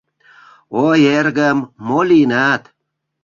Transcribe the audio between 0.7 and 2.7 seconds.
—Ой, эргым, мо лийынат?